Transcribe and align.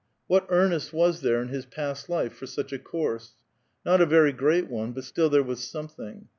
What 0.25 0.47
earnest 0.49 0.93
was 0.93 1.21
there 1.21 1.43
in 1.43 1.49
his 1.49 1.67
past 1.67 2.09
life 2.09 2.33
for 2.33 2.47
such 2.47 2.73
a 2.73 2.79
course? 2.79 3.35
Not 3.85 4.01
a 4.01 4.07
very 4.07 4.31
great 4.31 4.67
one, 4.67 4.93
but 4.93 5.03
still 5.03 5.29
there 5.29 5.43
was 5.43 5.63
something. 5.63 6.27